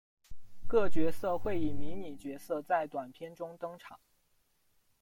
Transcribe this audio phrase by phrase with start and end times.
[0.67, 3.99] 各角色会以迷你角色在短篇中登场。